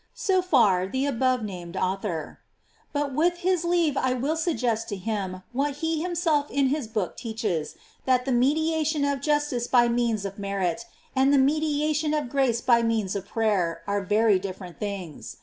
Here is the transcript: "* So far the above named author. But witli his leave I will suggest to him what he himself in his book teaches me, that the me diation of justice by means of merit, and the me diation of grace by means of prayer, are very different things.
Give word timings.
"* 0.07 0.13
So 0.15 0.41
far 0.41 0.87
the 0.87 1.05
above 1.05 1.43
named 1.43 1.77
author. 1.77 2.39
But 2.91 3.13
witli 3.13 3.37
his 3.37 3.63
leave 3.63 3.95
I 3.95 4.13
will 4.13 4.35
suggest 4.35 4.89
to 4.89 4.95
him 4.95 5.43
what 5.53 5.75
he 5.75 6.01
himself 6.01 6.49
in 6.49 6.69
his 6.69 6.87
book 6.87 7.15
teaches 7.15 7.75
me, 7.75 7.81
that 8.05 8.25
the 8.25 8.31
me 8.31 8.55
diation 8.55 9.05
of 9.05 9.21
justice 9.21 9.67
by 9.67 9.89
means 9.89 10.25
of 10.25 10.39
merit, 10.39 10.85
and 11.15 11.31
the 11.31 11.37
me 11.37 11.59
diation 11.61 12.15
of 12.19 12.29
grace 12.29 12.61
by 12.61 12.81
means 12.81 13.15
of 13.15 13.27
prayer, 13.27 13.83
are 13.85 14.01
very 14.01 14.39
different 14.39 14.79
things. 14.79 15.37